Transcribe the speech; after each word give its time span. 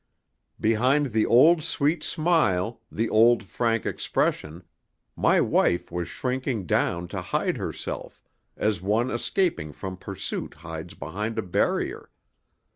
Behind 0.59 1.13
the 1.13 1.27
old 1.27 1.61
sweet 1.61 2.01
smile, 2.01 2.81
the 2.91 3.07
old 3.07 3.43
frank 3.43 3.85
expression, 3.85 4.63
my 5.15 5.39
wife 5.39 5.91
was 5.91 6.07
shrinking 6.07 6.65
down 6.65 7.07
to 7.09 7.21
hide 7.21 7.57
herself, 7.57 8.23
as 8.57 8.81
one 8.81 9.11
escaping 9.11 9.71
from 9.71 9.97
pursuit 9.97 10.55
hides 10.65 10.95
behind 10.95 11.37
a 11.37 11.43
barrier. 11.43 12.09